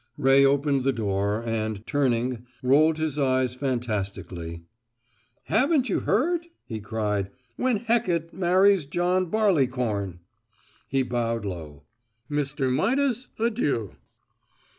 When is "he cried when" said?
6.65-7.77